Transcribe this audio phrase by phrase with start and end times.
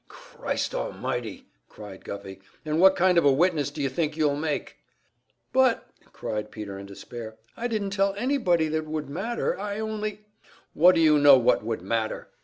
[0.07, 2.41] "Christ almighty!" cried Guffey.
[2.65, 4.77] "And what kind of a witness do you think you'll make?"
[5.53, 9.59] "But," cried Peter in despair, "I didn't tell anybody that would matter.
[9.59, 10.25] I only"
[10.73, 12.29] "What do you know what would matter?"